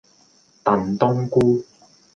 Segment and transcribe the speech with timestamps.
[0.63, 1.63] 燉冬菇